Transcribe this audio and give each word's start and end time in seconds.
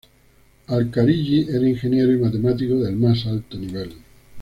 Al-Karaŷí 0.75 1.43
era 1.47 1.63
ingeniero 1.69 2.11
y 2.11 2.17
matemático 2.17 2.73
del 2.81 2.95
más 2.95 3.23
alto 3.27 3.59
nivel. 3.59 3.91